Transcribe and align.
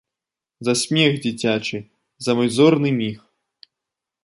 За 0.67 0.73
смех 0.83 1.13
дзіцячы, 1.25 1.77
за 2.27 2.31
мой 2.41 2.49
зорны 2.57 2.89
міг. 3.01 3.17